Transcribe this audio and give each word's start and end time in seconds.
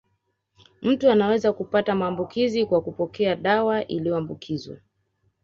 Mtu 0.81 1.11
anaweza 1.11 1.53
kupata 1.53 1.95
maambukizi 1.95 2.65
kwa 2.65 2.81
kupokea 2.81 3.35
dawa 3.35 3.87
iliyoambukizwa 3.87 4.77